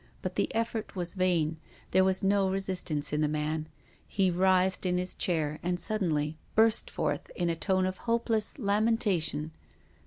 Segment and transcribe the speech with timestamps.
[0.23, 1.57] But the effort was vain.
[1.91, 3.69] There was no resistance in the man.
[4.07, 9.51] He writhed in his chair and suddenly burst forth in a tone of hopeless lamentation.